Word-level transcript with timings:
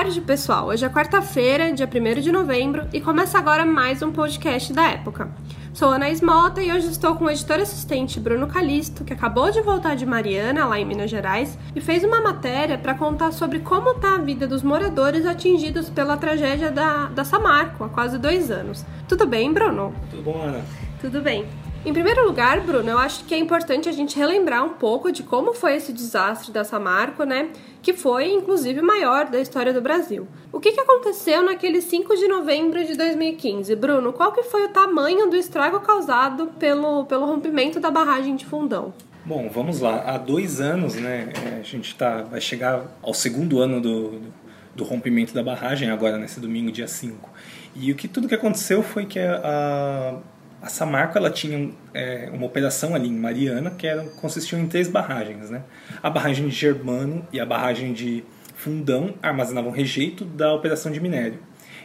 tarde, 0.00 0.20
pessoal. 0.22 0.68
Hoje 0.68 0.82
é 0.82 0.88
quarta-feira, 0.88 1.70
dia 1.74 1.86
1 1.86 2.22
de 2.22 2.32
novembro, 2.32 2.88
e 2.90 3.02
começa 3.02 3.36
agora 3.36 3.66
mais 3.66 4.00
um 4.00 4.10
podcast 4.10 4.72
da 4.72 4.88
época. 4.88 5.30
Sou 5.74 5.90
Ana 5.90 6.06
Mota 6.22 6.62
e 6.62 6.72
hoje 6.72 6.86
estou 6.86 7.16
com 7.16 7.26
o 7.26 7.30
editor 7.30 7.58
assistente 7.58 8.18
Bruno 8.18 8.46
Calisto, 8.46 9.04
que 9.04 9.12
acabou 9.12 9.50
de 9.50 9.60
voltar 9.60 9.94
de 9.96 10.06
Mariana, 10.06 10.64
lá 10.64 10.80
em 10.80 10.86
Minas 10.86 11.10
Gerais, 11.10 11.58
e 11.76 11.82
fez 11.82 12.02
uma 12.02 12.22
matéria 12.22 12.78
para 12.78 12.94
contar 12.94 13.30
sobre 13.32 13.58
como 13.58 13.90
está 13.90 14.14
a 14.14 14.18
vida 14.18 14.46
dos 14.46 14.62
moradores 14.62 15.26
atingidos 15.26 15.90
pela 15.90 16.16
tragédia 16.16 16.70
da, 16.70 17.08
da 17.08 17.22
Samarco 17.22 17.84
há 17.84 17.88
quase 17.90 18.16
dois 18.16 18.50
anos. 18.50 18.86
Tudo 19.06 19.26
bem, 19.26 19.52
Bruno? 19.52 19.92
Tudo 20.08 20.22
bom, 20.22 20.40
Ana? 20.40 20.64
Tudo 20.98 21.20
bem. 21.20 21.44
Em 21.82 21.94
primeiro 21.94 22.26
lugar, 22.26 22.60
Bruno, 22.60 22.90
eu 22.90 22.98
acho 22.98 23.24
que 23.24 23.34
é 23.34 23.38
importante 23.38 23.88
a 23.88 23.92
gente 23.92 24.14
relembrar 24.14 24.62
um 24.62 24.74
pouco 24.74 25.10
de 25.10 25.22
como 25.22 25.54
foi 25.54 25.76
esse 25.76 25.94
desastre 25.94 26.52
da 26.52 26.62
Samarco, 26.62 27.24
né? 27.24 27.48
Que 27.80 27.94
foi, 27.94 28.30
inclusive, 28.30 28.80
o 28.80 28.84
maior 28.84 29.30
da 29.30 29.40
história 29.40 29.72
do 29.72 29.80
Brasil. 29.80 30.28
O 30.52 30.60
que, 30.60 30.72
que 30.72 30.80
aconteceu 30.80 31.42
naquele 31.42 31.80
5 31.80 32.14
de 32.16 32.28
novembro 32.28 32.84
de 32.84 32.94
2015? 32.94 33.74
Bruno, 33.76 34.12
qual 34.12 34.30
que 34.30 34.42
foi 34.42 34.66
o 34.66 34.68
tamanho 34.68 35.30
do 35.30 35.36
estrago 35.36 35.80
causado 35.80 36.48
pelo, 36.58 37.06
pelo 37.06 37.24
rompimento 37.24 37.80
da 37.80 37.90
barragem 37.90 38.36
de 38.36 38.44
Fundão? 38.44 38.92
Bom, 39.24 39.48
vamos 39.48 39.80
lá. 39.80 40.02
Há 40.04 40.18
dois 40.18 40.60
anos, 40.60 40.96
né? 40.96 41.32
É, 41.46 41.60
a 41.60 41.62
gente 41.62 41.94
tá, 41.94 42.24
vai 42.24 42.42
chegar 42.42 42.98
ao 43.00 43.14
segundo 43.14 43.58
ano 43.58 43.80
do, 43.80 44.10
do, 44.10 44.32
do 44.76 44.84
rompimento 44.84 45.32
da 45.32 45.42
barragem, 45.42 45.88
agora 45.88 46.18
nesse 46.18 46.40
domingo, 46.40 46.70
dia 46.70 46.86
5. 46.86 47.30
E 47.74 47.90
o 47.90 47.94
que 47.94 48.06
tudo 48.06 48.28
que 48.28 48.34
aconteceu 48.34 48.82
foi 48.82 49.06
que 49.06 49.18
a, 49.18 49.40
a 49.42 50.39
a 50.62 50.68
Samarco 50.68 51.16
ela 51.16 51.30
tinha 51.30 51.70
é, 51.94 52.28
uma 52.32 52.44
operação 52.44 52.94
ali 52.94 53.08
em 53.08 53.16
Mariana 53.16 53.70
que 53.70 53.86
era, 53.86 54.04
consistia 54.04 54.58
em 54.58 54.66
três 54.66 54.88
barragens. 54.88 55.50
Né? 55.50 55.62
A 56.02 56.10
barragem 56.10 56.48
de 56.48 56.54
Germano 56.54 57.26
e 57.32 57.40
a 57.40 57.46
barragem 57.46 57.92
de 57.92 58.24
Fundão 58.54 59.14
armazenavam 59.22 59.70
rejeito 59.70 60.24
da 60.24 60.52
operação 60.52 60.92
de 60.92 61.00
minério. 61.00 61.38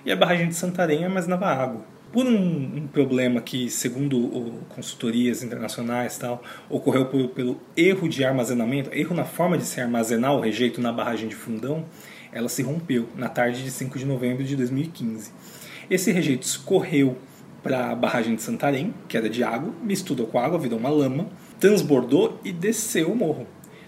E 0.05 0.11
a 0.11 0.15
barragem 0.15 0.49
de 0.49 0.55
Santarém 0.55 1.05
armazenava 1.05 1.45
água. 1.45 1.85
Por 2.11 2.25
um, 2.25 2.77
um 2.77 2.87
problema 2.87 3.41
que, 3.41 3.69
segundo 3.69 4.17
o, 4.17 4.61
consultorias 4.69 5.41
internacionais 5.41 6.17
tal, 6.17 6.43
ocorreu 6.69 7.05
por, 7.05 7.29
pelo 7.29 7.59
erro 7.77 8.09
de 8.09 8.23
armazenamento, 8.23 8.89
erro 8.93 9.15
na 9.15 9.23
forma 9.23 9.57
de 9.57 9.63
se 9.63 9.79
armazenar 9.79 10.33
o 10.33 10.41
rejeito 10.41 10.81
na 10.81 10.91
barragem 10.91 11.29
de 11.29 11.35
Fundão, 11.35 11.85
ela 12.31 12.49
se 12.49 12.61
rompeu 12.61 13.07
na 13.15 13.29
tarde 13.29 13.63
de 13.63 13.71
5 13.71 13.97
de 13.97 14.05
novembro 14.05 14.43
de 14.43 14.55
2015. 14.57 15.31
Esse 15.89 16.11
rejeito 16.11 16.43
escorreu 16.43 17.17
para 17.65 17.89
a 17.89 17.95
barragem 17.95 18.35
de 18.35 18.43
Santarém, 18.43 18.93
que 19.07 19.17
era 19.17 19.27
de 19.27 19.43
água, 19.43 19.73
misturou 19.81 20.27
com 20.27 20.37
água, 20.37 20.59
virou 20.59 20.77
uma 20.77 20.89
lama, 20.89 21.27
transbordou 21.59 22.39
e 22.43 22.51
desceu 22.51 23.11
o 23.11 23.15
morro. 23.15 23.47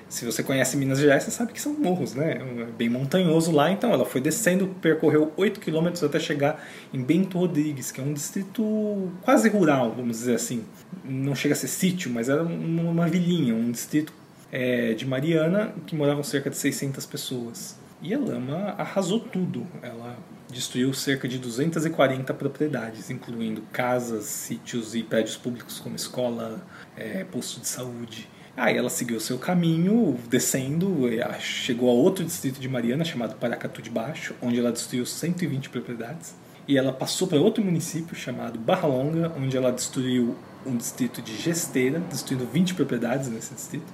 Se 0.09 0.25
você 0.25 0.41
conhece 0.41 0.75
Minas 0.75 0.97
Gerais, 0.97 1.21
você 1.21 1.29
sabe 1.29 1.53
que 1.53 1.61
são 1.61 1.73
morros, 1.73 2.15
né? 2.15 2.39
É 2.41 2.65
bem 2.75 2.89
montanhoso 2.89 3.51
lá, 3.51 3.69
então 3.69 3.91
ela 3.93 4.03
foi 4.03 4.19
descendo, 4.19 4.65
percorreu 4.81 5.31
8 5.37 5.59
quilômetros 5.59 6.03
até 6.03 6.19
chegar 6.19 6.67
em 6.91 7.03
Bento 7.03 7.37
Rodrigues, 7.37 7.91
que 7.91 8.01
é 8.01 8.03
um 8.03 8.13
distrito 8.13 9.11
quase 9.21 9.47
rural, 9.47 9.93
vamos 9.95 10.17
dizer 10.17 10.33
assim. 10.33 10.63
Não 11.05 11.35
chega 11.35 11.53
a 11.53 11.57
ser 11.57 11.67
sítio, 11.67 12.09
mas 12.09 12.29
era 12.29 12.41
uma 12.41 13.07
vilinha, 13.07 13.53
um 13.53 13.69
distrito 13.69 14.11
é, 14.51 14.95
de 14.95 15.05
Mariana 15.05 15.75
que 15.85 15.95
moravam 15.95 16.23
cerca 16.23 16.49
de 16.49 16.57
600 16.57 17.05
pessoas. 17.05 17.77
E 18.01 18.13
a 18.13 18.19
lama 18.19 18.75
arrasou 18.77 19.19
tudo. 19.19 19.65
Ela 19.81 20.17
destruiu 20.49 20.93
cerca 20.93 21.27
de 21.27 21.39
240 21.39 22.33
propriedades, 22.33 23.09
incluindo 23.09 23.61
casas, 23.71 24.25
sítios 24.25 24.93
e 24.95 25.03
prédios 25.03 25.35
públicos 25.35 25.79
como 25.79 25.95
escola, 25.95 26.61
é, 26.95 27.23
posto 27.23 27.59
de 27.59 27.67
saúde. 27.67 28.29
Aí 28.55 28.75
ela 28.75 28.89
seguiu 28.89 29.19
seu 29.19 29.37
caminho, 29.37 30.17
descendo, 30.29 31.07
chegou 31.39 31.89
a 31.89 31.93
outro 31.93 32.23
distrito 32.23 32.59
de 32.59 32.67
Mariana 32.67 33.03
chamado 33.03 33.35
Paracatu 33.35 33.81
de 33.81 33.89
Baixo, 33.89 34.33
onde 34.41 34.59
ela 34.59 34.71
destruiu 34.71 35.05
120 35.05 35.69
propriedades. 35.69 36.35
E 36.67 36.77
ela 36.77 36.91
passou 36.91 37.27
para 37.27 37.39
outro 37.39 37.63
município 37.63 38.15
chamado 38.15 38.59
Barra 38.59 38.87
Longa, 38.87 39.31
onde 39.37 39.55
ela 39.55 39.71
destruiu 39.71 40.35
um 40.65 40.75
distrito 40.75 41.21
de 41.21 41.35
Gesteira, 41.37 41.99
destruindo 41.99 42.45
20 42.45 42.73
propriedades 42.73 43.29
nesse 43.29 43.53
distrito, 43.53 43.93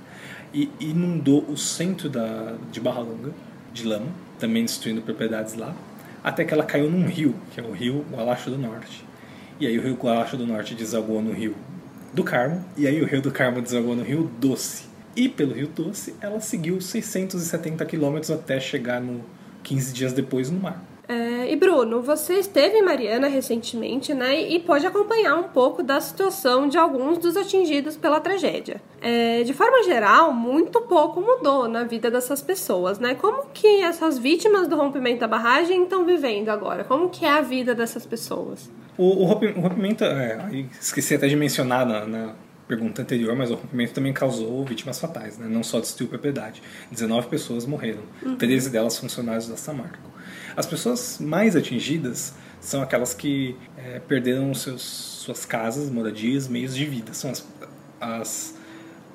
e 0.54 0.72
inundou 0.80 1.46
o 1.48 1.58
centro 1.58 2.10
da, 2.10 2.56
de 2.72 2.80
Barra 2.80 3.02
Longa 3.02 3.32
de 3.74 3.84
lama, 3.86 4.08
também 4.40 4.64
destruindo 4.64 5.02
propriedades 5.02 5.56
lá 5.56 5.76
até 6.24 6.46
que 6.46 6.54
ela 6.54 6.64
caiu 6.64 6.90
num 6.90 7.06
rio, 7.06 7.36
que 7.52 7.60
é 7.60 7.64
o 7.64 7.72
rio 7.72 8.06
Gualacho 8.10 8.50
do 8.50 8.58
Norte. 8.58 9.04
E 9.60 9.68
aí 9.68 9.78
o 9.78 9.82
rio 9.82 9.96
Gualacho 9.96 10.38
do 10.38 10.48
Norte 10.48 10.74
desagou 10.74 11.22
no 11.22 11.34
rio 11.34 11.56
do 12.14 12.24
Carmo, 12.24 12.64
e 12.78 12.88
aí 12.88 13.02
o 13.02 13.06
rio 13.06 13.22
do 13.22 13.32
Carmo 13.32 13.62
desagou 13.62 13.96
no 13.96 14.04
rio 14.04 14.32
Doce. 14.40 14.86
E 15.16 15.28
pelo 15.28 15.54
rio 15.54 15.68
Doce, 15.68 16.16
ela 16.22 16.40
seguiu 16.40 16.80
670 16.80 17.86
quilômetros 17.86 18.32
até 18.32 18.60
chegar 18.60 19.02
no 19.02 19.22
15 19.64 19.94
dias 19.94 20.14
depois 20.14 20.50
no 20.50 20.60
mar. 20.60 20.82
É, 21.08 21.52
e 21.52 21.56
Bruno, 21.56 22.02
você 22.02 22.36
esteve 22.36 22.78
em 22.78 22.82
Mariana 22.82 23.28
recentemente, 23.28 24.14
né? 24.14 24.42
E 24.42 24.60
pode 24.60 24.88
acompanhar 24.88 25.36
um 25.36 25.44
pouco 25.44 25.84
da 25.84 26.00
situação 26.00 26.68
de 26.68 26.78
alguns 26.78 27.18
dos 27.18 27.36
atingidos 27.36 27.98
pela 27.98 28.22
tragédia. 28.22 28.82
É, 29.02 29.44
de 29.44 29.54
forma 29.54 29.84
geral, 29.84 30.32
muito 30.32 30.80
pouco 30.82 31.20
mudou 31.20 31.68
na 31.68 31.84
vida 31.84 32.10
dessas 32.10 32.42
pessoas, 32.42 33.00
né? 33.00 33.16
Como 33.16 33.48
que 33.54 33.82
essas 33.82 34.18
vítimas 34.18 34.68
do 34.68 34.78
rompimento 34.78 35.20
da 35.20 35.28
barragem 35.28 35.84
estão 35.84 36.06
vivendo 36.06 36.50
agora? 36.50 36.86
Como 36.86 37.10
que 37.10 37.26
é 37.26 37.32
a 37.32 37.42
vida 37.42 37.76
dessas 37.76 38.06
pessoas? 38.06 38.72
O, 38.98 39.24
o 39.24 39.26
rompimento, 39.26 40.06
é, 40.06 40.66
esqueci 40.80 41.16
até 41.16 41.28
de 41.28 41.36
mencionar 41.36 41.86
na, 41.86 42.06
na 42.06 42.36
pergunta 42.66 43.02
anterior, 43.02 43.36
mas 43.36 43.52
o 43.52 43.56
rompimento 43.56 43.94
também 43.94 44.14
causou 44.14 44.64
vítimas 44.64 45.00
fatais, 45.00 45.38
né? 45.38 45.48
Não 45.50 45.64
só 45.64 45.82
destruiu 45.82 46.10
propriedade. 46.10 46.62
19 46.90 47.28
pessoas 47.28 47.66
morreram, 47.66 48.04
uhum. 48.26 48.38
13 48.38 48.70
delas 48.70 48.98
funcionários 48.98 49.50
da 49.50 49.58
Samarco. 49.58 50.13
As 50.56 50.66
pessoas 50.66 51.20
mais 51.20 51.56
atingidas 51.56 52.34
são 52.60 52.82
aquelas 52.82 53.14
que 53.14 53.56
é, 53.78 54.00
perderam 54.00 54.54
seus, 54.54 54.82
suas 54.82 55.46
casas, 55.46 55.90
moradias, 55.90 56.48
meios 56.48 56.76
de 56.76 56.86
vida. 56.86 57.14
São 57.14 57.32
as, 57.32 57.46
as, 58.00 58.56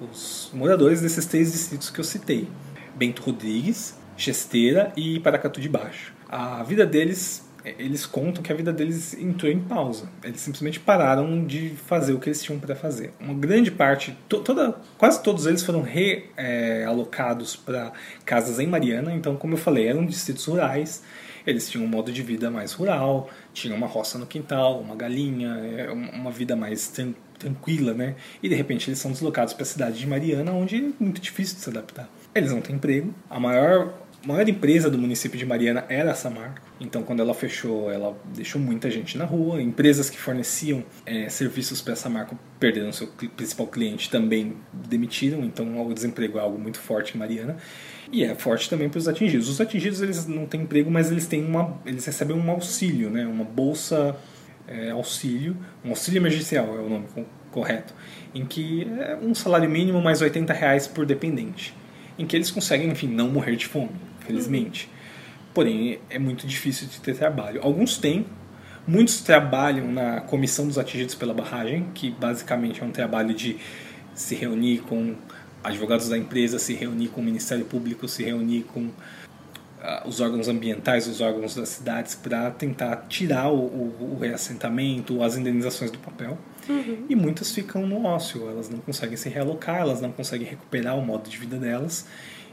os 0.00 0.50
moradores 0.52 1.00
desses 1.00 1.24
três 1.26 1.52
distritos 1.52 1.90
que 1.90 1.98
eu 1.98 2.04
citei: 2.04 2.48
Bento 2.94 3.22
Rodrigues, 3.22 3.94
Chesteira 4.16 4.92
e 4.96 5.18
Paracatu 5.20 5.60
de 5.60 5.68
Baixo. 5.68 6.12
A 6.28 6.62
vida 6.62 6.84
deles 6.84 7.47
eles 7.64 8.06
contam 8.06 8.42
que 8.42 8.52
a 8.52 8.56
vida 8.56 8.72
deles 8.72 9.14
entrou 9.14 9.50
em 9.50 9.58
pausa. 9.58 10.08
Eles 10.22 10.40
simplesmente 10.40 10.78
pararam 10.78 11.44
de 11.44 11.70
fazer 11.70 12.12
o 12.12 12.18
que 12.18 12.28
eles 12.28 12.42
tinham 12.42 12.58
para 12.58 12.74
fazer. 12.74 13.12
Uma 13.20 13.34
grande 13.34 13.70
parte, 13.70 14.16
to, 14.28 14.40
toda, 14.40 14.76
quase 14.96 15.22
todos 15.22 15.46
eles 15.46 15.62
foram 15.62 15.82
realocados 15.82 17.54
é, 17.54 17.58
para 17.64 17.92
casas 18.24 18.58
em 18.58 18.66
Mariana. 18.66 19.12
Então, 19.12 19.36
como 19.36 19.54
eu 19.54 19.58
falei, 19.58 19.88
eram 19.88 20.06
distritos 20.06 20.44
rurais. 20.44 21.02
Eles 21.46 21.68
tinham 21.68 21.84
um 21.84 21.88
modo 21.88 22.12
de 22.12 22.22
vida 22.22 22.50
mais 22.50 22.72
rural, 22.72 23.30
tinham 23.54 23.76
uma 23.76 23.86
roça 23.86 24.18
no 24.18 24.26
quintal, 24.26 24.80
uma 24.80 24.94
galinha, 24.94 25.48
é, 25.76 25.90
uma 25.90 26.30
vida 26.30 26.54
mais 26.54 26.88
tran 26.88 27.14
tranquila, 27.38 27.94
né? 27.94 28.16
E 28.42 28.48
de 28.48 28.54
repente 28.56 28.90
eles 28.90 28.98
são 28.98 29.12
deslocados 29.12 29.54
para 29.54 29.62
a 29.62 29.66
cidade 29.66 29.96
de 29.96 30.06
Mariana, 30.08 30.50
onde 30.52 30.76
é 30.76 30.90
muito 30.98 31.20
difícil 31.20 31.54
de 31.54 31.62
se 31.62 31.70
adaptar. 31.70 32.10
Eles 32.34 32.50
não 32.50 32.60
têm 32.60 32.74
emprego. 32.74 33.14
A 33.30 33.38
maior 33.38 33.94
maior 34.26 34.48
empresa 34.48 34.90
do 34.90 34.98
município 34.98 35.38
de 35.38 35.46
Mariana 35.46 35.84
era 35.88 36.10
a 36.10 36.14
Samarco. 36.14 36.66
Então, 36.80 37.02
quando 37.02 37.20
ela 37.20 37.34
fechou, 37.34 37.90
ela 37.90 38.16
deixou 38.34 38.60
muita 38.60 38.90
gente 38.90 39.16
na 39.16 39.24
rua. 39.24 39.62
Empresas 39.62 40.10
que 40.10 40.18
forneciam 40.18 40.84
é, 41.06 41.28
serviços 41.28 41.80
para 41.80 41.92
a 41.92 41.96
Samarco 41.96 42.38
perderam 42.58 42.92
seu 42.92 43.06
principal 43.06 43.66
cliente, 43.66 44.10
também 44.10 44.56
demitiram. 44.72 45.44
Então, 45.44 45.86
o 45.86 45.94
desemprego 45.94 46.38
é 46.38 46.40
algo 46.40 46.58
muito 46.58 46.78
forte 46.78 47.14
em 47.14 47.18
Mariana. 47.18 47.56
E 48.10 48.24
é 48.24 48.34
forte 48.34 48.68
também 48.68 48.88
para 48.88 48.98
os 48.98 49.06
atingidos. 49.06 49.48
Os 49.48 49.60
atingidos 49.60 50.00
eles 50.00 50.26
não 50.26 50.46
têm 50.46 50.62
emprego, 50.62 50.90
mas 50.90 51.10
eles 51.10 51.26
têm 51.26 51.44
uma, 51.44 51.78
eles 51.84 52.04
recebem 52.04 52.36
um 52.36 52.50
auxílio, 52.50 53.10
né? 53.10 53.26
Uma 53.26 53.44
bolsa 53.44 54.16
é, 54.66 54.90
auxílio, 54.90 55.56
um 55.84 55.90
auxílio 55.90 56.18
emergencial 56.18 56.76
é 56.76 56.80
o 56.80 56.88
nome 56.88 57.06
correto, 57.50 57.94
em 58.34 58.44
que 58.44 58.86
é 59.00 59.16
um 59.20 59.34
salário 59.34 59.68
mínimo 59.68 60.00
mais 60.00 60.20
80 60.20 60.52
reais 60.52 60.86
por 60.86 61.06
dependente 61.06 61.74
em 62.18 62.26
que 62.26 62.34
eles 62.34 62.50
conseguem, 62.50 62.90
enfim, 62.90 63.06
não 63.06 63.28
morrer 63.28 63.56
de 63.56 63.66
fome, 63.66 63.90
felizmente. 64.28 64.88
Porém, 65.52 65.98
é 66.08 66.18
muito 66.18 66.46
difícil 66.46 66.86
de 66.86 67.00
ter 67.00 67.16
trabalho. 67.16 67.60
Alguns 67.62 67.98
têm, 67.98 68.26
muitos 68.86 69.20
trabalham 69.20 69.90
na 69.90 70.20
comissão 70.20 70.68
dos 70.68 70.78
atingidos 70.78 71.16
pela 71.16 71.34
barragem, 71.34 71.88
que 71.94 72.10
basicamente 72.10 72.80
é 72.80 72.84
um 72.84 72.92
trabalho 72.92 73.34
de 73.34 73.56
se 74.14 74.34
reunir 74.34 74.78
com 74.82 75.16
advogados 75.62 76.08
da 76.08 76.16
empresa, 76.16 76.58
se 76.58 76.74
reunir 76.74 77.08
com 77.08 77.20
o 77.20 77.24
Ministério 77.24 77.64
Público, 77.64 78.06
se 78.06 78.22
reunir 78.22 78.62
com 78.62 78.80
uh, 78.86 80.06
os 80.06 80.20
órgãos 80.20 80.48
ambientais, 80.48 81.06
os 81.06 81.20
órgãos 81.20 81.54
das 81.54 81.70
cidades, 81.70 82.14
para 82.14 82.50
tentar 82.50 83.06
tirar 83.08 83.48
o, 83.48 83.58
o, 83.58 84.14
o, 84.14 84.18
reassentamento, 84.20 85.22
as 85.22 85.36
indenizações 85.36 85.90
do 85.90 85.98
papel. 85.98 86.38
Uhum. 86.68 87.06
E 87.08 87.16
muitas 87.16 87.52
ficam 87.52 87.86
no 87.86 88.04
ócio, 88.04 88.48
elas 88.48 88.68
não 88.68 88.78
conseguem 88.78 89.16
se 89.16 89.28
realocar, 89.28 89.80
elas 89.80 90.00
não 90.00 90.12
conseguem 90.12 90.46
recuperar 90.46 90.96
o 90.96 91.04
modo 91.04 91.28
de 91.28 91.36
vida 91.36 91.56
delas, 91.56 92.06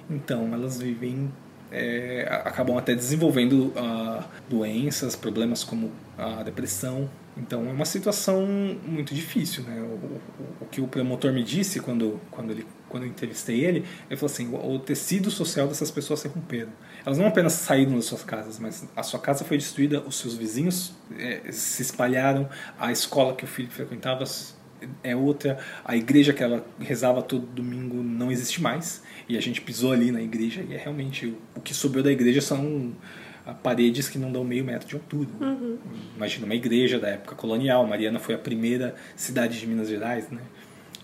então 0.10 0.54
elas 0.54 0.80
vivem. 0.80 1.32
É, 1.72 2.28
acabam 2.46 2.78
até 2.78 2.94
desenvolvendo 2.96 3.74
uh, 3.76 4.24
doenças, 4.48 5.16
problemas 5.16 5.64
como 5.64 5.92
a 6.18 6.44
depressão, 6.44 7.10
Então 7.38 7.68
é 7.68 7.72
uma 7.72 7.86
situação 7.86 8.46
muito 8.86 9.14
difícil, 9.14 9.64
né? 9.64 9.82
O, 9.82 9.84
o, 9.84 10.22
o, 10.62 10.66
que 10.68 10.80
o 10.80 10.88
promotor 10.88 11.34
me 11.34 11.44
disse 11.44 11.82
quando, 11.82 12.20
quando, 12.32 12.52
ele, 12.52 12.66
quando 12.88 13.04
eu 13.04 13.10
entrevistei 13.10 13.64
ele, 13.66 13.86
ele 14.10 14.18
falou 14.18 14.32
assim, 14.32 14.48
o, 14.48 14.76
o 14.76 14.80
tecido 14.80 15.30
social 15.30 15.68
dessas 15.68 15.92
pessoas 15.92 16.22
se 16.22 16.28
romperam. 16.30 16.72
Elas 17.06 17.18
não 17.18 17.28
apenas 17.28 17.54
saíram 17.54 17.96
das 17.96 18.06
suas 18.06 18.24
casas, 18.24 18.58
mas 18.58 18.88
a 18.96 19.04
sua 19.04 19.20
casa 19.20 19.44
foi 19.44 19.58
destruída, 19.58 20.02
os 20.08 20.16
seus 20.16 20.36
vizinhos 20.36 20.94
é, 21.18 21.52
se 21.52 21.82
espalharam, 21.82 22.50
a 22.80 22.92
escola 22.92 23.36
que 23.36 23.44
o 23.44 23.48
filho 23.48 23.70
frequentava 23.70 24.24
é 25.04 25.16
outra, 25.16 25.58
a 25.84 25.96
igreja 25.96 26.34
que 26.34 26.44
ela 26.44 26.66
rezava 26.80 27.22
todo 27.22 27.46
domingo 27.46 28.02
não 28.02 28.32
existe 28.32 28.62
mais, 28.62 29.04
e 29.28 29.38
a 29.38 29.42
gente 29.42 29.62
pisou 29.62 29.92
ali 29.92 30.12
na 30.12 30.22
igreja 30.22 30.64
e 30.68 30.74
é 30.74 30.78
realmente 30.78 31.34
o 31.56 31.62
que 31.62 31.74
sobrou 31.74 32.04
da 32.04 32.12
igreja 32.12 32.42
são 32.42 32.94
paredes 33.62 34.10
que 34.10 34.18
não 34.18 34.32
dão 34.32 34.44
meio 34.44 34.64
metro 34.64 34.88
de 34.88 34.96
altura. 34.96 35.30
Uhum. 35.40 35.78
Imagina 36.16 36.46
uma 36.46 36.56
igreja 36.56 37.00
da 37.00 37.10
época 37.10 37.36
colonial. 37.36 37.86
Mariana 37.86 38.18
foi 38.18 38.34
a 38.34 38.38
primeira 38.38 38.96
cidade 39.16 39.60
de 39.60 39.68
Minas 39.68 39.88
Gerais, 39.88 40.30
né? 40.30 40.42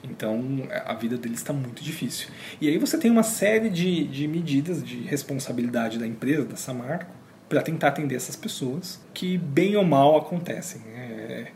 Então 0.03 0.67
a 0.85 0.93
vida 0.95 1.17
deles 1.17 1.37
está 1.37 1.53
muito 1.53 1.83
difícil. 1.83 2.29
E 2.59 2.67
aí 2.67 2.77
você 2.77 2.97
tem 2.97 3.11
uma 3.11 3.23
série 3.23 3.69
de, 3.69 4.05
de 4.07 4.27
medidas 4.27 4.83
de 4.83 5.01
responsabilidade 5.01 5.99
da 5.99 6.07
empresa, 6.07 6.43
da 6.45 6.55
Samarco, 6.55 7.13
para 7.47 7.61
tentar 7.61 7.89
atender 7.89 8.15
essas 8.15 8.35
pessoas 8.35 8.99
que, 9.13 9.37
bem 9.37 9.75
ou 9.75 9.83
mal, 9.83 10.17
acontecem. 10.17 10.81
É, 10.95 11.47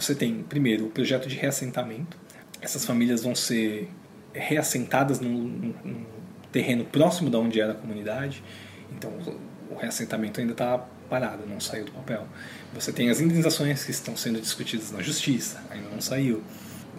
você 0.00 0.14
tem, 0.14 0.42
primeiro, 0.42 0.86
o 0.86 0.90
projeto 0.90 1.28
de 1.28 1.36
reassentamento. 1.36 2.16
Essas 2.60 2.84
famílias 2.84 3.22
vão 3.22 3.34
ser 3.34 3.88
reassentadas 4.32 5.20
num, 5.20 5.74
num, 5.84 6.04
terreno 6.50 6.84
próximo 6.84 7.30
da 7.30 7.38
onde 7.38 7.60
era 7.60 7.72
a 7.72 7.74
comunidade. 7.74 8.42
Então 8.96 9.12
o 9.70 9.76
reassentamento 9.76 10.40
ainda 10.40 10.52
está 10.52 10.78
parado, 11.08 11.46
não 11.46 11.60
saiu 11.60 11.84
do 11.84 11.92
papel. 11.92 12.26
Você 12.74 12.92
tem 12.92 13.10
as 13.10 13.20
indenizações 13.20 13.84
que 13.84 13.90
estão 13.90 14.16
sendo 14.16 14.40
discutidas 14.40 14.90
na 14.92 15.02
justiça, 15.02 15.62
ainda 15.70 15.88
não 15.88 16.00
saiu. 16.00 16.42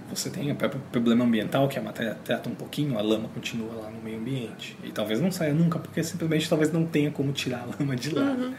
Você 0.09 0.29
tem 0.29 0.51
o 0.51 0.55
próprio 0.55 0.81
problema 0.91 1.23
ambiental, 1.23 1.67
que 1.67 1.77
a 1.77 1.81
matéria 1.81 2.17
trata 2.23 2.49
um 2.49 2.55
pouquinho, 2.55 2.97
a 2.97 3.01
lama 3.01 3.29
continua 3.29 3.73
lá 3.73 3.91
no 3.91 4.01
meio 4.01 4.17
ambiente. 4.17 4.75
E 4.83 4.91
talvez 4.91 5.21
não 5.21 5.31
saia 5.31 5.53
nunca, 5.53 5.77
porque 5.77 6.03
simplesmente 6.03 6.49
talvez 6.49 6.71
não 6.71 6.85
tenha 6.85 7.11
como 7.11 7.31
tirar 7.31 7.61
a 7.61 7.79
lama 7.79 7.95
de 7.95 8.09
lá. 8.09 8.31
Uhum. 8.31 8.53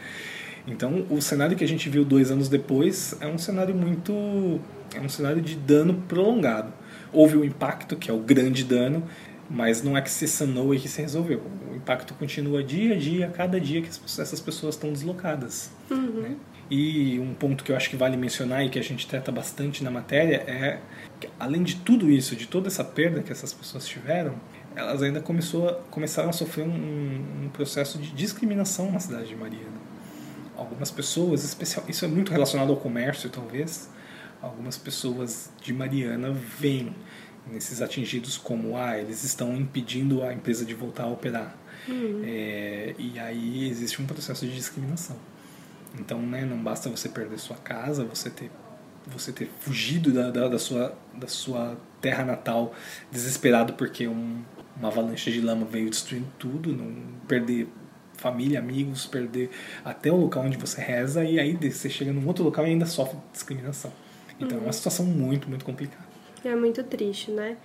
Então, 0.67 1.05
o 1.09 1.21
cenário 1.21 1.55
que 1.57 1.63
a 1.63 1.67
gente 1.67 1.89
viu 1.89 2.05
dois 2.05 2.31
anos 2.31 2.47
depois 2.47 3.15
é 3.19 3.27
um 3.27 3.37
cenário 3.37 3.73
muito. 3.75 4.59
é 4.95 4.99
um 4.99 5.09
cenário 5.09 5.41
de 5.41 5.55
dano 5.55 6.03
prolongado. 6.07 6.71
Houve 7.11 7.37
o 7.37 7.43
impacto, 7.43 7.95
que 7.95 8.09
é 8.09 8.13
o 8.13 8.19
grande 8.19 8.63
dano, 8.63 9.03
mas 9.49 9.83
não 9.83 9.97
é 9.97 10.01
que 10.01 10.09
se 10.09 10.27
sanou 10.27 10.73
e 10.73 10.79
que 10.79 10.87
se 10.87 11.01
resolveu. 11.01 11.41
O 11.71 11.75
impacto 11.75 12.13
continua 12.13 12.63
dia 12.63 12.93
a 12.93 12.97
dia, 12.97 13.27
cada 13.27 13.59
dia 13.59 13.81
que 13.81 13.89
essas 13.89 14.39
pessoas 14.39 14.75
estão 14.75 14.93
deslocadas. 14.93 15.71
Uhum. 15.89 16.21
Né? 16.21 16.35
E 16.69 17.19
um 17.19 17.33
ponto 17.33 17.65
que 17.65 17.71
eu 17.71 17.75
acho 17.75 17.89
que 17.89 17.97
vale 17.97 18.15
mencionar 18.15 18.65
e 18.65 18.69
que 18.69 18.79
a 18.79 18.81
gente 18.81 19.05
trata 19.05 19.29
bastante 19.29 19.83
na 19.83 19.91
matéria 19.91 20.37
é 20.47 20.79
que, 21.19 21.27
além 21.37 21.63
de 21.63 21.75
tudo 21.75 22.09
isso, 22.09 22.33
de 22.33 22.47
toda 22.47 22.69
essa 22.69 22.81
perda 22.81 23.21
que 23.21 23.29
essas 23.29 23.53
pessoas 23.53 23.85
tiveram, 23.85 24.35
elas 24.73 25.03
ainda 25.03 25.19
começou, 25.19 25.69
começaram 25.91 26.29
a 26.29 26.33
sofrer 26.33 26.65
um, 26.65 27.43
um 27.43 27.49
processo 27.49 27.97
de 27.97 28.11
discriminação 28.11 28.89
na 28.89 28.99
cidade 28.99 29.27
de 29.27 29.35
Mariana. 29.35 29.80
Algumas 30.61 30.91
pessoas, 30.91 31.43
especial, 31.43 31.83
isso 31.87 32.05
é 32.05 32.07
muito 32.07 32.31
relacionado 32.31 32.69
ao 32.69 32.77
comércio, 32.77 33.29
talvez, 33.31 33.89
algumas 34.39 34.77
pessoas 34.77 35.49
de 35.59 35.73
Mariana 35.73 36.31
veem 36.31 36.95
nesses 37.47 37.81
atingidos 37.81 38.37
como 38.37 38.77
ah 38.77 38.95
eles 38.97 39.23
estão 39.23 39.55
impedindo 39.55 40.23
a 40.23 40.31
empresa 40.31 40.63
de 40.63 40.75
voltar 40.75 41.05
a 41.05 41.07
operar 41.07 41.57
uhum. 41.87 42.21
é, 42.23 42.93
e 42.99 43.17
aí 43.17 43.67
existe 43.67 43.99
um 43.99 44.05
processo 44.05 44.45
de 44.45 44.53
discriminação 44.53 45.17
então 45.97 46.21
né 46.21 46.45
não 46.45 46.57
basta 46.57 46.87
você 46.87 47.09
perder 47.09 47.39
sua 47.39 47.57
casa 47.57 48.05
você 48.05 48.29
ter 48.29 48.51
você 49.07 49.31
ter 49.31 49.49
fugido 49.59 50.11
da, 50.11 50.29
da, 50.29 50.47
da 50.47 50.59
sua 50.59 50.95
da 51.15 51.27
sua 51.27 51.75
terra 51.99 52.23
natal 52.23 52.75
desesperado 53.11 53.73
porque 53.73 54.07
um, 54.07 54.43
uma 54.77 54.89
avalanche 54.89 55.31
de 55.31 55.41
lama 55.41 55.65
veio 55.65 55.89
destruindo 55.89 56.27
tudo 56.37 56.71
não 56.71 56.93
perder 57.27 57.67
família 58.21 58.59
amigos 58.59 59.05
perder 59.05 59.49
até 59.83 60.11
o 60.11 60.15
local 60.15 60.43
onde 60.43 60.57
você 60.57 60.79
reza 60.79 61.23
e 61.23 61.39
aí 61.39 61.55
você 61.55 61.89
chega 61.89 62.13
num 62.13 62.25
outro 62.27 62.43
local 62.43 62.65
e 62.65 62.69
ainda 62.69 62.85
sofre 62.85 63.17
discriminação 63.33 63.91
então 64.39 64.57
uhum. 64.57 64.63
é 64.63 64.67
uma 64.67 64.73
situação 64.73 65.05
muito 65.05 65.49
muito 65.49 65.65
complicada 65.65 66.11
é 66.43 66.55
muito 66.55 66.83
triste, 66.83 67.31
né? 67.31 67.57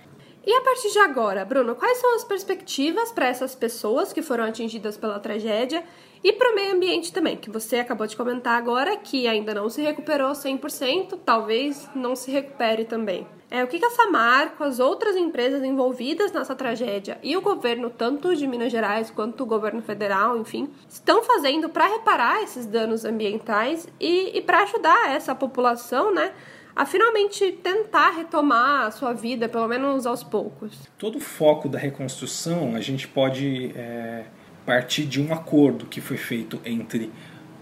E 0.45 0.53
a 0.53 0.61
partir 0.61 0.91
de 0.91 0.99
agora, 0.99 1.43
Bruno, 1.43 1.75
quais 1.75 1.97
são 1.97 2.15
as 2.15 2.23
perspectivas 2.23 3.11
para 3.11 3.27
essas 3.27 3.53
pessoas 3.53 4.13
que 4.13 4.21
foram 4.21 4.45
atingidas 4.45 4.95
pela 4.95 5.19
tragédia 5.19 5.83
e 6.23 6.33
para 6.33 6.51
o 6.51 6.55
meio 6.55 6.73
ambiente 6.73 7.11
também, 7.13 7.37
que 7.37 7.49
você 7.49 7.77
acabou 7.77 8.07
de 8.07 8.15
comentar 8.15 8.57
agora 8.57 8.97
que 8.97 9.27
ainda 9.27 9.53
não 9.53 9.69
se 9.69 9.81
recuperou 9.81 10.31
100%, 10.31 11.19
talvez 11.25 11.89
não 11.95 12.15
se 12.15 12.31
recupere 12.31 12.85
também. 12.85 13.27
É, 13.49 13.63
o 13.63 13.67
que, 13.67 13.83
a 13.83 13.89
Samarco, 13.89 14.63
as 14.63 14.77
outras 14.77 15.15
empresas 15.15 15.63
envolvidas 15.63 16.33
nessa 16.33 16.53
tragédia 16.53 17.17
e 17.23 17.37
o 17.37 17.41
governo, 17.41 17.89
tanto 17.89 18.35
de 18.35 18.45
Minas 18.45 18.71
Gerais 18.71 19.09
quanto 19.09 19.43
o 19.43 19.45
governo 19.45 19.81
federal, 19.81 20.37
enfim, 20.37 20.69
estão 20.89 21.23
fazendo 21.23 21.69
para 21.69 21.87
reparar 21.87 22.43
esses 22.43 22.65
danos 22.65 23.05
ambientais 23.05 23.87
e, 23.99 24.37
e 24.37 24.41
para 24.41 24.63
ajudar 24.63 25.15
essa 25.15 25.33
população, 25.33 26.13
né? 26.13 26.33
a 26.75 26.85
finalmente 26.85 27.53
tentar 27.53 28.11
retomar 28.11 28.85
a 28.85 28.91
sua 28.91 29.11
vida, 29.11 29.49
pelo 29.49 29.67
menos 29.67 30.05
aos 30.05 30.23
poucos. 30.23 30.77
Todo 30.95 31.15
o 31.15 31.19
foco 31.19 31.67
da 31.67 31.79
reconstrução 31.79 32.75
a 32.75 32.81
gente 32.81 33.07
pode 33.07 33.71
é, 33.75 34.25
partir 34.67 35.05
de 35.05 35.21
um 35.21 35.33
acordo 35.33 35.85
que 35.85 36.01
foi 36.01 36.17
feito 36.17 36.59
entre 36.65 37.09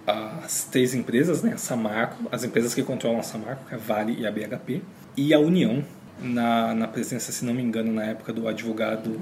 as 0.08 0.66
três 0.66 0.96
empresas, 0.96 1.44
né, 1.44 1.54
a 1.54 1.58
Samarco, 1.58 2.28
as 2.32 2.44
empresas 2.44 2.74
que 2.74 2.82
controlam 2.82 3.20
a 3.20 3.24
Samarco, 3.24 3.64
é 3.72 3.76
a 3.76 3.78
Vale 3.78 4.16
e 4.20 4.26
a 4.26 4.32
BHP, 4.32 4.82
e 5.16 5.32
a 5.32 5.40
União, 5.40 5.84
na, 6.20 6.74
na 6.74 6.88
presença, 6.88 7.32
se 7.32 7.46
não 7.46 7.54
me 7.54 7.62
engano, 7.62 7.94
na 7.94 8.06
época 8.06 8.34
do 8.34 8.48
advogado 8.48 9.22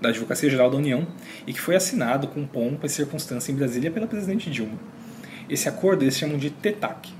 da 0.00 0.08
Advocacia 0.08 0.50
Geral 0.50 0.70
da 0.70 0.76
União, 0.76 1.06
e 1.46 1.52
que 1.52 1.60
foi 1.60 1.76
assinado 1.76 2.26
com 2.26 2.44
pompa 2.44 2.86
e 2.86 2.90
circunstância 2.90 3.52
em 3.52 3.54
Brasília 3.54 3.92
pela 3.92 4.08
presidente 4.08 4.50
Dilma. 4.50 4.78
Esse 5.48 5.68
acordo 5.68 6.02
eles 6.02 6.18
chamam 6.18 6.36
de 6.36 6.50
TETAC, 6.50 7.12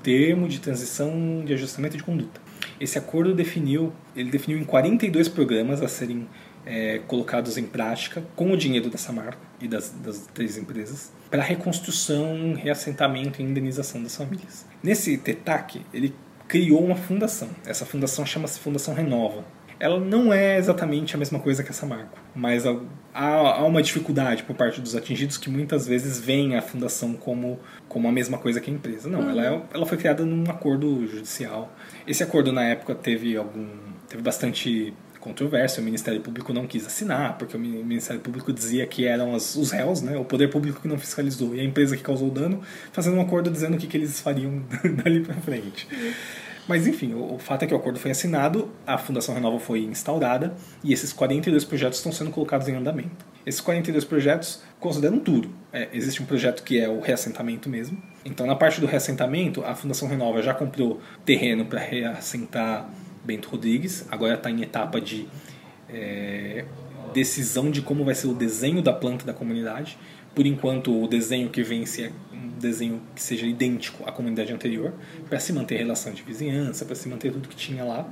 termo 0.00 0.46
de 0.46 0.60
transição 0.60 1.42
de 1.44 1.52
ajustamento 1.54 1.96
de 1.96 2.04
conduta. 2.04 2.40
Esse 2.78 2.98
acordo 2.98 3.34
definiu, 3.34 3.92
ele 4.14 4.30
definiu 4.30 4.58
em 4.58 4.64
42 4.64 5.28
programas 5.28 5.82
a 5.82 5.88
serem 5.88 6.28
é, 6.66 7.00
colocados 7.06 7.56
em 7.56 7.64
prática 7.64 8.22
com 8.34 8.50
o 8.50 8.56
dinheiro 8.56 8.90
da 8.90 8.98
Samarco 8.98 9.40
e 9.60 9.68
das, 9.68 9.90
das 9.90 10.26
três 10.34 10.58
empresas 10.58 11.12
para 11.30 11.42
reconstrução, 11.42 12.54
reassentamento 12.54 13.40
e 13.40 13.44
indenização 13.44 14.02
das 14.02 14.14
famílias. 14.16 14.66
Nesse 14.82 15.16
TETAC, 15.16 15.80
ele 15.94 16.14
criou 16.46 16.84
uma 16.84 16.96
fundação. 16.96 17.48
Essa 17.64 17.86
fundação 17.86 18.26
chama-se 18.26 18.58
Fundação 18.58 18.94
Renova 18.94 19.44
ela 19.78 20.00
não 20.00 20.32
é 20.32 20.56
exatamente 20.56 21.14
a 21.14 21.18
mesma 21.18 21.38
coisa 21.38 21.62
que 21.62 21.70
essa 21.70 21.84
marca, 21.84 22.16
mas 22.34 22.64
há, 22.66 22.74
há, 23.12 23.64
uma 23.64 23.82
dificuldade 23.82 24.42
por 24.42 24.56
parte 24.56 24.80
dos 24.80 24.96
atingidos 24.96 25.36
que 25.36 25.50
muitas 25.50 25.86
vezes 25.86 26.18
veem 26.18 26.56
a 26.56 26.62
fundação 26.62 27.12
como, 27.14 27.60
como 27.88 28.08
a 28.08 28.12
mesma 28.12 28.38
coisa 28.38 28.60
que 28.60 28.70
a 28.70 28.74
empresa. 28.74 29.08
Não, 29.08 29.20
uhum. 29.20 29.30
ela, 29.30 29.44
é, 29.44 29.62
ela 29.74 29.86
foi 29.86 29.98
criada 29.98 30.24
num 30.24 30.50
acordo 30.50 31.06
judicial. 31.06 31.70
Esse 32.06 32.22
acordo 32.22 32.52
na 32.52 32.64
época 32.64 32.94
teve 32.94 33.36
algum 33.36 33.68
teve 34.08 34.22
bastante 34.22 34.94
controvérsia, 35.26 35.80
o 35.80 35.84
Ministério 35.84 36.20
Público 36.20 36.52
não 36.52 36.66
quis 36.66 36.86
assinar, 36.86 37.36
porque 37.36 37.56
o 37.56 37.60
Ministério 37.60 38.20
Público 38.20 38.52
dizia 38.52 38.86
que 38.86 39.04
eram 39.04 39.34
as, 39.34 39.56
os 39.56 39.72
réus, 39.72 40.00
né, 40.00 40.16
o 40.16 40.24
poder 40.24 40.48
público 40.48 40.80
que 40.80 40.88
não 40.88 40.98
fiscalizou, 40.98 41.54
e 41.54 41.60
a 41.60 41.64
empresa 41.64 41.96
que 41.96 42.02
causou 42.02 42.28
o 42.28 42.30
dano, 42.30 42.62
fazendo 42.92 43.16
um 43.16 43.20
acordo 43.20 43.50
dizendo 43.50 43.74
o 43.74 43.78
que, 43.78 43.86
que 43.86 43.96
eles 43.96 44.20
fariam 44.20 44.62
dali 45.02 45.20
para 45.20 45.34
frente. 45.34 45.88
Mas 46.68 46.86
enfim, 46.86 47.14
o, 47.14 47.34
o, 47.34 47.38
fato 47.38 47.62
é 47.62 47.66
que 47.66 47.74
o 47.74 47.76
acordo 47.76 47.98
foi 47.98 48.10
assinado, 48.10 48.70
a 48.86 48.98
Fundação 48.98 49.34
Renova 49.34 49.58
foi 49.58 49.80
instaurada 49.80 50.54
e 50.82 50.92
esses 50.92 51.12
42 51.12 51.64
projetos 51.64 51.98
estão 51.98 52.10
sendo 52.10 52.30
colocados 52.30 52.66
em 52.68 52.74
andamento. 52.74 53.24
Esses 53.44 53.60
42 53.60 54.04
projetos 54.04 54.62
consideram 54.80 55.20
tudo. 55.20 55.48
É, 55.72 55.88
existe 55.92 56.20
um 56.20 56.26
projeto 56.26 56.64
que 56.64 56.80
é 56.80 56.88
o 56.88 57.00
reassentamento 57.00 57.68
mesmo. 57.68 58.02
Então, 58.24 58.44
na 58.44 58.56
parte 58.56 58.80
do 58.80 58.86
reassentamento, 58.86 59.62
a 59.64 59.76
Fundação 59.76 60.08
Renova 60.08 60.42
já 60.42 60.52
comprou 60.52 61.00
terreno 61.24 61.64
para 61.66 61.78
reassentar 61.78 62.90
Bento 63.26 63.48
Rodrigues, 63.48 64.06
agora 64.10 64.34
está 64.34 64.50
em 64.50 64.62
etapa 64.62 65.00
de 65.00 65.26
é, 65.88 66.64
decisão 67.12 67.70
de 67.70 67.82
como 67.82 68.04
vai 68.04 68.14
ser 68.14 68.28
o 68.28 68.34
desenho 68.34 68.80
da 68.80 68.92
planta 68.92 69.24
da 69.24 69.34
comunidade. 69.34 69.98
Por 70.34 70.46
enquanto, 70.46 71.02
o 71.02 71.08
desenho 71.08 71.48
que 71.48 71.62
vence 71.62 72.04
é 72.04 72.12
um 72.32 72.48
desenho 72.58 73.00
que 73.14 73.22
seja 73.22 73.46
idêntico 73.46 74.06
à 74.06 74.12
comunidade 74.12 74.52
anterior, 74.52 74.92
para 75.28 75.40
se 75.40 75.52
manter 75.52 75.78
relação 75.78 76.12
de 76.12 76.22
vizinhança, 76.22 76.84
para 76.84 76.94
se 76.94 77.08
manter 77.08 77.32
tudo 77.32 77.48
que 77.48 77.56
tinha 77.56 77.84
lá. 77.84 78.08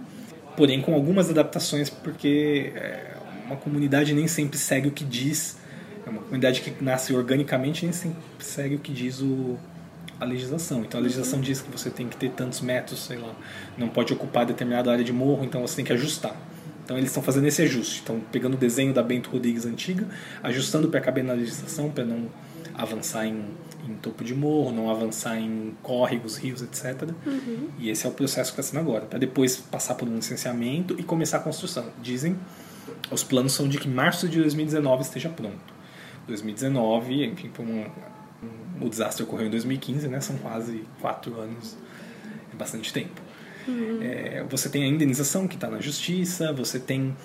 Porém, 0.56 0.80
com 0.80 0.94
algumas 0.94 1.28
adaptações, 1.28 1.90
porque 1.90 2.72
é, 2.74 3.16
uma 3.46 3.56
comunidade 3.56 4.14
nem 4.14 4.26
sempre 4.26 4.58
segue 4.58 4.88
o 4.88 4.90
que 4.90 5.04
diz, 5.04 5.58
é 6.06 6.10
uma 6.10 6.22
comunidade 6.22 6.60
que 6.60 6.82
nasce 6.82 7.14
organicamente 7.14 7.84
nem 7.84 7.92
sempre 7.92 8.22
segue 8.38 8.74
o 8.76 8.78
que 8.78 8.92
diz 8.92 9.20
o, 9.20 9.58
a 10.20 10.24
legislação. 10.24 10.82
Então 10.82 11.00
a 11.00 11.02
legislação 11.02 11.40
diz 11.40 11.60
que 11.60 11.70
você 11.70 11.90
tem 11.90 12.08
que 12.08 12.16
ter 12.16 12.30
tantos 12.30 12.60
metros, 12.60 13.04
sei 13.04 13.18
lá, 13.18 13.34
não 13.76 13.88
pode 13.88 14.12
ocupar 14.12 14.46
determinada 14.46 14.90
área 14.90 15.04
de 15.04 15.12
morro, 15.12 15.44
então 15.44 15.60
você 15.60 15.76
tem 15.76 15.84
que 15.84 15.92
ajustar. 15.92 16.36
Então 16.84 16.96
eles 16.96 17.10
estão 17.10 17.22
fazendo 17.22 17.46
esse 17.46 17.62
ajuste, 17.62 17.96
estão 17.96 18.20
pegando 18.30 18.54
o 18.54 18.56
desenho 18.56 18.92
da 18.92 19.02
Bento 19.02 19.30
Rodrigues 19.30 19.64
antiga, 19.64 20.06
ajustando 20.42 20.88
para 20.88 21.00
caber 21.00 21.24
na 21.24 21.32
legislação, 21.32 21.90
para 21.90 22.04
não 22.04 22.28
avançar 22.74 23.26
em, 23.26 23.42
em, 23.88 23.94
topo 24.02 24.22
de 24.22 24.34
morro, 24.34 24.72
não 24.72 24.90
avançar 24.90 25.38
em 25.38 25.74
córregos, 25.82 26.36
rios, 26.36 26.60
etc. 26.60 27.08
Uhum. 27.24 27.68
E 27.78 27.88
esse 27.88 28.04
é 28.04 28.08
o 28.08 28.12
processo 28.12 28.52
que 28.52 28.60
está 28.60 28.70
sendo 28.70 28.80
agora, 28.80 29.06
para 29.06 29.18
depois 29.18 29.56
passar 29.56 29.94
por 29.94 30.06
um 30.08 30.16
licenciamento 30.16 30.94
e 30.98 31.02
começar 31.02 31.38
a 31.38 31.40
construção. 31.40 31.86
Dizem, 32.02 32.36
os 33.10 33.22
planos 33.22 33.52
são 33.52 33.68
de 33.68 33.78
que 33.78 33.88
março 33.88 34.28
de 34.28 34.40
2019 34.40 35.02
esteja 35.02 35.28
pronto. 35.28 35.74
2019, 36.26 37.24
enfim, 37.26 37.50
um, 37.58 37.62
um, 37.62 37.86
o 38.80 38.88
desastre 38.88 39.22
ocorreu 39.22 39.46
em 39.46 39.50
2015, 39.50 40.08
né? 40.08 40.20
São 40.20 40.36
quase 40.38 40.84
quatro 41.00 41.38
anos, 41.40 41.76
é 42.52 42.56
bastante 42.56 42.92
tempo. 42.92 43.20
Uhum. 43.66 43.98
É, 44.02 44.44
você 44.48 44.68
tem 44.68 44.84
a 44.84 44.86
indenização 44.86 45.48
que 45.48 45.54
está 45.54 45.70
na 45.70 45.80
justiça, 45.80 46.52
você 46.52 46.78
tem 46.78 47.16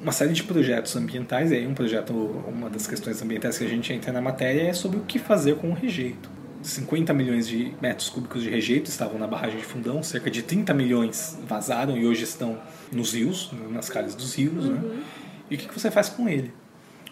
uma 0.00 0.12
série 0.12 0.32
de 0.32 0.42
projetos 0.44 0.94
ambientais, 0.96 1.50
e 1.50 1.56
aí 1.56 1.66
um 1.66 1.74
projeto, 1.74 2.12
uma 2.12 2.70
das 2.70 2.86
questões 2.86 3.20
ambientais 3.22 3.58
que 3.58 3.64
a 3.64 3.68
gente 3.68 3.92
entra 3.92 4.12
na 4.12 4.20
matéria 4.20 4.62
é 4.62 4.72
sobre 4.72 4.98
o 4.98 5.02
que 5.02 5.18
fazer 5.18 5.56
com 5.56 5.70
o 5.70 5.74
rejeito. 5.74 6.30
50 6.62 7.14
milhões 7.14 7.48
de 7.48 7.72
metros 7.80 8.10
cúbicos 8.10 8.42
de 8.42 8.50
rejeito 8.50 8.90
estavam 8.90 9.18
na 9.18 9.26
barragem 9.26 9.58
de 9.58 9.64
Fundão, 9.64 10.02
cerca 10.02 10.30
de 10.30 10.42
30 10.42 10.74
milhões 10.74 11.38
vazaram 11.46 11.96
e 11.96 12.06
hoje 12.06 12.24
estão 12.24 12.58
nos 12.92 13.14
rios, 13.14 13.50
nas 13.70 13.88
calhas 13.88 14.14
dos 14.14 14.34
rios. 14.34 14.66
Né? 14.66 14.78
Uhum. 14.78 14.88
Né? 14.88 15.02
E 15.50 15.54
o 15.54 15.58
que 15.58 15.72
você 15.72 15.90
faz 15.90 16.10
com 16.10 16.28
ele? 16.28 16.52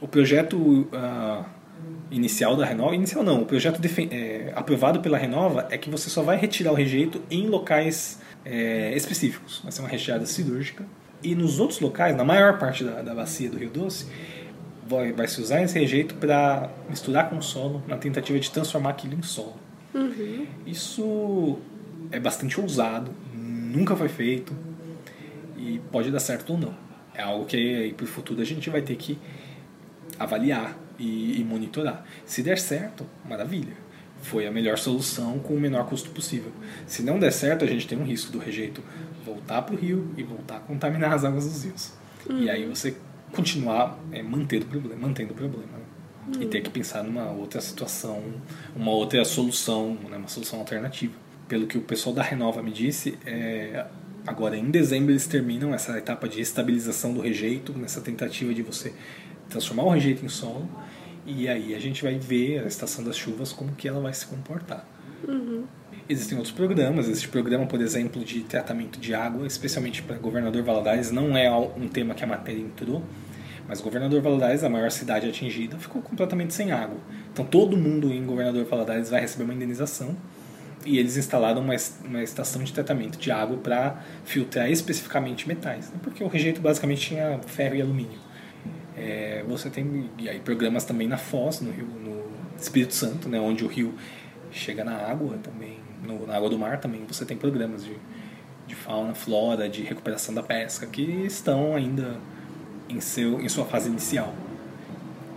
O 0.00 0.06
projeto 0.06 0.56
uh, 0.56 1.44
inicial 2.10 2.56
da 2.56 2.64
Renova, 2.64 2.94
inicial 2.94 3.22
não, 3.22 3.42
o 3.42 3.46
projeto 3.46 3.80
é, 4.10 4.52
aprovado 4.54 5.00
pela 5.00 5.18
Renova 5.18 5.66
é 5.70 5.78
que 5.78 5.90
você 5.90 6.08
só 6.08 6.22
vai 6.22 6.36
retirar 6.36 6.72
o 6.72 6.74
rejeito 6.74 7.22
em 7.30 7.46
locais 7.46 8.20
é, 8.44 8.94
específicos. 8.96 9.60
Vai 9.62 9.72
ser 9.72 9.80
uma 9.80 9.88
recheada 9.88 10.24
cirúrgica. 10.26 10.84
E 11.22 11.34
nos 11.34 11.58
outros 11.58 11.80
locais, 11.80 12.16
na 12.16 12.24
maior 12.24 12.58
parte 12.58 12.84
da, 12.84 13.02
da 13.02 13.14
bacia 13.14 13.50
do 13.50 13.58
Rio 13.58 13.70
Doce, 13.70 14.06
vai, 14.86 15.12
vai 15.12 15.26
se 15.28 15.40
usar 15.40 15.62
esse 15.62 15.78
rejeito 15.78 16.14
para 16.14 16.70
misturar 16.88 17.28
com 17.28 17.36
o 17.36 17.42
solo 17.42 17.82
na 17.86 17.96
tentativa 17.96 18.38
de 18.38 18.50
transformar 18.50 18.90
aquilo 18.90 19.14
em 19.14 19.22
solo. 19.22 19.56
Uhum. 19.94 20.46
Isso 20.66 21.58
é 22.10 22.20
bastante 22.20 22.60
ousado, 22.60 23.10
nunca 23.34 23.96
foi 23.96 24.08
feito 24.08 24.54
e 25.56 25.80
pode 25.90 26.10
dar 26.10 26.20
certo 26.20 26.52
ou 26.52 26.58
não. 26.58 26.74
É 27.14 27.22
algo 27.22 27.44
que 27.44 27.92
para 27.96 28.04
o 28.04 28.06
futuro 28.06 28.40
a 28.40 28.44
gente 28.44 28.70
vai 28.70 28.80
ter 28.80 28.94
que 28.96 29.18
avaliar 30.18 30.78
e, 30.98 31.40
e 31.40 31.44
monitorar. 31.44 32.04
Se 32.26 32.42
der 32.42 32.58
certo, 32.58 33.06
maravilha 33.28 33.88
foi 34.22 34.46
a 34.46 34.50
melhor 34.50 34.78
solução 34.78 35.38
com 35.38 35.54
o 35.54 35.60
menor 35.60 35.86
custo 35.86 36.10
possível. 36.10 36.50
Se 36.86 37.02
não 37.02 37.18
der 37.18 37.32
certo, 37.32 37.64
a 37.64 37.68
gente 37.68 37.86
tem 37.86 37.98
um 37.98 38.04
risco 38.04 38.32
do 38.32 38.38
rejeito 38.38 38.82
voltar 39.24 39.62
para 39.62 39.74
o 39.74 39.78
rio 39.78 40.12
e 40.16 40.22
voltar 40.22 40.56
a 40.56 40.60
contaminar 40.60 41.12
as 41.12 41.24
águas 41.24 41.44
dos 41.44 41.64
rios. 41.64 41.92
E 42.28 42.50
aí 42.50 42.66
você 42.66 42.96
continuar 43.32 43.98
é, 44.10 44.22
mantendo 44.22 44.66
o 44.66 44.68
problema, 44.68 45.06
mantendo 45.06 45.32
o 45.32 45.36
problema. 45.36 45.78
Né? 46.26 46.42
E 46.42 46.46
ter 46.46 46.60
que 46.60 46.70
pensar 46.70 47.02
numa 47.02 47.30
outra 47.30 47.60
situação, 47.60 48.22
uma 48.74 48.90
outra 48.90 49.24
solução, 49.24 49.96
né? 50.08 50.16
uma 50.16 50.28
solução 50.28 50.58
alternativa. 50.58 51.14
Pelo 51.46 51.66
que 51.66 51.78
o 51.78 51.82
pessoal 51.82 52.14
da 52.14 52.22
Renova 52.22 52.62
me 52.62 52.70
disse, 52.70 53.18
é, 53.24 53.86
agora 54.28 54.56
em 54.56 54.70
dezembro 54.70 55.12
eles 55.12 55.26
terminam 55.26 55.74
essa 55.74 55.96
etapa 55.96 56.28
de 56.28 56.40
estabilização 56.40 57.12
do 57.12 57.20
rejeito, 57.20 57.72
nessa 57.72 58.00
tentativa 58.00 58.52
de 58.52 58.62
você 58.62 58.92
transformar 59.48 59.84
o 59.84 59.90
rejeito 59.90 60.24
em 60.24 60.28
solo 60.28 60.68
e 61.26 61.48
aí 61.48 61.74
a 61.74 61.78
gente 61.78 62.02
vai 62.02 62.18
ver 62.18 62.60
a 62.60 62.66
estação 62.66 63.04
das 63.04 63.16
chuvas 63.16 63.52
como 63.52 63.72
que 63.72 63.86
ela 63.86 64.00
vai 64.00 64.14
se 64.14 64.26
comportar. 64.26 64.86
Uhum. 65.26 65.64
Existem 66.08 66.38
outros 66.38 66.54
programas, 66.54 67.06
existe 67.06 67.28
programa, 67.28 67.66
por 67.66 67.80
exemplo, 67.82 68.24
de 68.24 68.40
tratamento 68.40 68.98
de 68.98 69.14
água, 69.14 69.46
especialmente 69.46 70.02
para 70.02 70.16
Governador 70.16 70.62
Valadares, 70.62 71.10
não 71.10 71.36
é 71.36 71.50
um 71.50 71.86
tema 71.86 72.14
que 72.14 72.24
a 72.24 72.26
matéria 72.26 72.60
entrou, 72.60 73.02
mas 73.68 73.82
Governador 73.82 74.22
Valadares, 74.22 74.64
a 74.64 74.70
maior 74.70 74.90
cidade 74.90 75.28
atingida, 75.28 75.76
ficou 75.76 76.00
completamente 76.00 76.54
sem 76.54 76.72
água. 76.72 76.96
Então 77.30 77.44
todo 77.44 77.76
mundo 77.76 78.10
em 78.10 78.24
Governador 78.24 78.64
Valadares 78.64 79.10
vai 79.10 79.20
receber 79.20 79.44
uma 79.44 79.52
indenização 79.52 80.16
e 80.88 80.98
eles 80.98 81.18
instalaram 81.18 81.60
uma, 81.60 81.74
uma 82.04 82.22
estação 82.22 82.64
de 82.64 82.72
tratamento 82.72 83.18
de 83.18 83.30
água 83.30 83.58
para 83.58 84.02
filtrar 84.24 84.70
especificamente 84.70 85.46
metais, 85.46 85.90
né? 85.90 85.98
porque 86.02 86.24
o 86.24 86.28
rejeito 86.28 86.60
basicamente 86.62 87.08
tinha 87.08 87.38
ferro 87.46 87.76
e 87.76 87.82
alumínio. 87.82 88.18
É, 88.96 89.44
você 89.46 89.68
tem 89.68 90.10
e 90.18 90.28
aí 90.28 90.40
programas 90.40 90.84
também 90.84 91.06
na 91.06 91.18
Foz, 91.18 91.60
no 91.60 91.70
Rio, 91.70 91.86
no 91.86 92.24
Espírito 92.58 92.94
Santo, 92.94 93.28
né, 93.28 93.38
onde 93.38 93.64
o 93.64 93.68
rio 93.68 93.94
chega 94.50 94.82
na 94.82 94.96
água 94.96 95.38
também, 95.42 95.78
no, 96.02 96.26
na 96.26 96.34
água 96.34 96.48
do 96.48 96.58
mar 96.58 96.80
também 96.80 97.04
você 97.06 97.24
tem 97.24 97.36
programas 97.36 97.84
de, 97.84 97.94
de 98.66 98.74
fauna, 98.74 99.14
flora, 99.14 99.68
de 99.68 99.82
recuperação 99.82 100.34
da 100.34 100.42
pesca 100.42 100.86
que 100.86 101.02
estão 101.02 101.76
ainda 101.76 102.16
em 102.88 103.00
seu 103.00 103.40
em 103.40 103.48
sua 103.48 103.66
fase 103.66 103.88
inicial. 103.88 104.34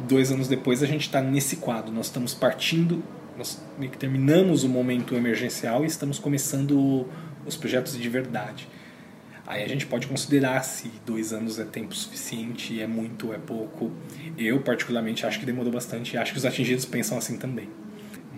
Dois 0.08 0.32
anos 0.32 0.48
depois 0.48 0.82
a 0.82 0.88
gente 0.88 1.02
está 1.02 1.22
nesse 1.22 1.58
quadro, 1.58 1.92
nós 1.92 2.08
estamos 2.08 2.34
partindo, 2.34 3.04
nós 3.42 3.60
terminamos 3.98 4.64
o 4.64 4.70
momento 4.70 5.16
emergencial 5.16 5.84
e 5.84 5.88
estamos 5.88 6.20
começando 6.20 7.08
os 7.44 7.56
projetos 7.56 7.98
de 7.98 8.08
verdade. 8.08 8.68
Aí 9.48 9.64
a 9.64 9.68
gente 9.68 9.88
pode 9.88 10.06
considerar 10.06 10.64
se 10.64 10.92
dois 11.06 11.34
anos 11.34 11.58
é 11.58 11.66
tempo 11.66 11.96
suficiente, 11.96 12.80
é 12.80 12.86
muito, 12.86 13.34
é 13.34 13.40
pouco. 13.40 13.92
Eu, 14.38 14.62
particularmente, 14.62 15.26
acho 15.26 15.40
que 15.40 15.46
demorou 15.46 15.74
bastante 15.74 16.14
e 16.14 16.18
acho 16.18 16.34
que 16.34 16.38
os 16.38 16.46
atingidos 16.46 16.86
pensam 16.86 17.18
assim 17.18 17.36
também. 17.36 17.68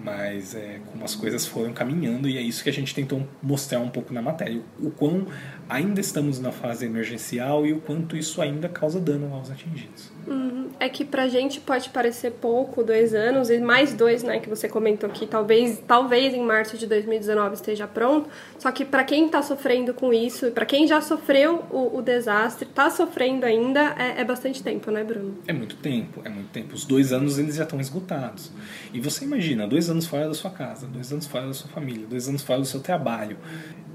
Mas 0.02 0.56
é 0.56 0.80
como 0.92 1.04
as 1.04 1.16
coisas 1.16 1.46
foram 1.46 1.74
caminhando 1.74 2.28
e 2.30 2.38
é 2.38 2.42
isso 2.42 2.64
que 2.64 2.70
a 2.70 2.74
gente 2.74 2.96
tentou 2.96 3.28
mostrar 3.42 3.80
um 3.80 3.90
pouco 3.90 4.14
na 4.14 4.22
matéria. 4.22 4.62
O 4.80 4.90
quão 4.90 5.28
ainda 5.68 6.00
estamos 6.00 6.40
na 6.40 6.52
fase 6.52 6.86
emergencial 6.86 7.66
e 7.66 7.74
o 7.74 7.82
quanto 7.82 8.16
isso 8.16 8.42
ainda 8.42 8.70
causa 8.70 9.00
dano 9.02 9.34
aos 9.34 9.52
atingidos. 9.52 10.12
Uhum. 10.26 10.63
É 10.80 10.90
que 10.90 11.06
pra 11.06 11.28
gente 11.28 11.60
pode 11.62 11.90
parecer 11.90 12.32
pouco, 12.32 12.84
dois 12.84 13.14
anos, 13.14 13.50
e 13.50 13.60
mais 13.60 13.94
dois, 13.94 14.24
né, 14.24 14.40
que 14.40 14.50
você 14.50 14.68
comentou 14.68 15.10
aqui, 15.10 15.26
talvez, 15.26 15.82
talvez 15.88 16.34
em 16.34 16.44
março 16.44 16.78
de 16.78 16.86
2019 16.88 17.56
esteja 17.56 17.88
pronto. 17.88 18.30
Só 18.60 18.72
que 18.72 18.84
para 18.84 19.04
quem 19.04 19.30
tá 19.30 19.42
sofrendo 19.42 19.94
com 19.94 20.14
isso, 20.14 20.52
para 20.52 20.66
quem 20.66 20.88
já 20.88 21.02
sofreu 21.02 21.64
o, 21.72 21.98
o, 21.98 22.02
desastre, 22.02 22.68
tá 22.68 22.90
sofrendo 22.90 23.46
ainda, 23.46 23.96
é, 23.98 24.22
é, 24.22 24.24
bastante 24.24 24.62
tempo, 24.62 24.92
né, 24.92 25.04
Bruno? 25.04 25.38
É 25.48 25.54
muito 25.54 25.76
tempo, 25.78 26.22
é 26.24 26.30
muito 26.30 26.50
tempo. 26.50 26.74
Os 26.74 26.86
dois 26.86 27.14
anos 27.14 27.40
eles 27.40 27.56
já 27.56 27.64
estão 27.64 27.80
esgotados. 27.80 28.52
E 28.94 29.00
você 29.00 29.26
imagina, 29.26 29.68
dois 29.68 29.90
anos 29.90 30.06
fora 30.06 30.28
da 30.28 30.34
sua 30.34 30.52
casa, 30.52 30.88
dois 30.88 31.12
anos 31.12 31.28
fora 31.28 31.48
da 31.48 31.54
sua 31.54 31.70
família, 31.70 32.06
dois 32.08 32.28
anos 32.28 32.42
fora 32.42 32.60
do 32.60 32.66
seu 32.66 32.80
trabalho. 32.80 33.38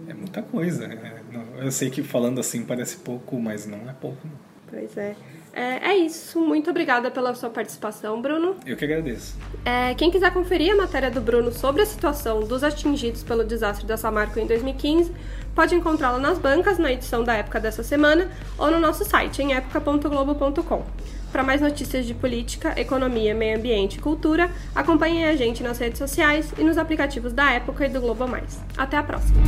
É 0.09 0.15
muita 0.15 0.41
coisa. 0.43 0.87
É, 0.87 1.21
eu 1.61 1.71
sei 1.71 1.91
que 1.91 2.03
falando 2.03 2.41
assim 2.41 2.65
parece 2.65 2.97
pouco, 2.97 3.39
mas 3.39 3.67
não 3.67 3.89
é 3.89 3.93
pouco. 3.93 4.27
Não. 4.27 4.58
Pois 4.71 4.97
é. 4.97 5.17
É, 5.53 5.91
é, 5.91 5.97
isso. 5.97 6.41
Muito 6.41 6.71
obrigada 6.71 7.11
pela 7.11 7.35
sua 7.35 7.51
participação, 7.51 8.21
Bruno. 8.21 8.57
Eu 8.65 8.77
que 8.77 8.85
agradeço. 8.85 9.37
É, 9.65 9.95
quem 9.95 10.11
quiser 10.11 10.33
conferir 10.33 10.73
a 10.73 10.77
matéria 10.77 11.11
do 11.11 11.21
Bruno 11.21 11.51
sobre 11.51 11.83
a 11.83 11.87
situação 11.87 12.41
dos 12.41 12.63
atingidos 12.63 13.23
pelo 13.23 13.43
desastre 13.43 13.87
da 13.87 13.97
Samarco 13.97 14.39
em 14.39 14.47
2015, 14.47 15.13
pode 15.55 15.75
encontrá-la 15.75 16.19
nas 16.19 16.39
bancas 16.39 16.79
na 16.79 16.93
edição 16.93 17.25
da 17.25 17.35
época 17.35 17.59
dessa 17.59 17.83
semana 17.83 18.31
ou 18.57 18.71
no 18.71 18.79
nosso 18.79 19.05
site 19.05 19.43
em 19.43 19.55
época.globo.com. 19.55 20.85
Para 21.33 21.43
mais 21.43 21.61
notícias 21.61 22.07
de 22.07 22.15
política, 22.15 22.79
economia, 22.81 23.35
meio 23.35 23.59
ambiente 23.59 23.97
e 23.97 24.01
cultura, 24.01 24.51
acompanhem 24.75 25.27
a 25.27 25.37
gente 25.37 25.63
nas 25.63 25.79
redes 25.79 25.99
sociais 25.99 26.53
e 26.57 26.63
nos 26.63 26.79
aplicativos 26.79 27.33
da 27.33 27.51
Época 27.53 27.85
e 27.85 27.89
do 27.89 28.01
Globo 28.01 28.27
Mais. 28.27 28.63
Até 28.77 28.97
a 28.97 29.03
próxima! 29.03 29.43